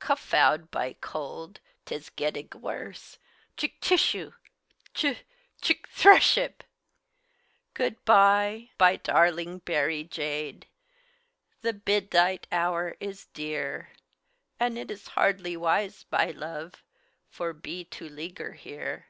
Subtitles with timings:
[0.00, 3.18] (Codfoud by cold, 'tis gettig worse
[3.56, 4.34] Ck tish u!
[4.94, 5.22] Ch
[5.62, 6.64] ck thrash eb!)
[7.72, 10.66] Good by, by darlig Bary Jade!
[11.60, 13.92] The bid dight hour is dear;
[14.58, 16.82] Add it is hardly wise, by love,
[17.28, 19.06] For be to ligger here.